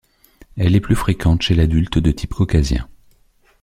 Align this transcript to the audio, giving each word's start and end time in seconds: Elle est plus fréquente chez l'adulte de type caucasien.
Elle 0.57 0.75
est 0.75 0.79
plus 0.81 0.95
fréquente 0.95 1.43
chez 1.43 1.53
l'adulte 1.53 1.99
de 1.99 2.09
type 2.11 2.33
caucasien. 2.33 2.89